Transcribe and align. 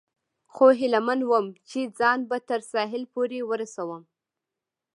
خو 0.53 0.65
هیله 0.79 0.99
من 1.07 1.19
ووم، 1.25 1.47
چې 1.69 1.79
ځان 1.99 2.19
به 2.29 2.37
تر 2.49 2.59
ساحل 2.71 3.03
پورې 3.13 3.39
ورسوم. 3.49 4.03